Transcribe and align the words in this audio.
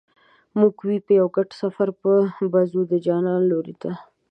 موږ 0.59 0.73
وې 0.85 0.97
په 1.05 1.11
یو 1.19 1.27
ګډ 1.35 1.49
سفر 1.61 1.87
به 2.51 2.61
ځو 2.71 2.81
د 2.91 2.93
جانان 3.05 3.41
لوري 3.51 3.75
ته 3.81 3.91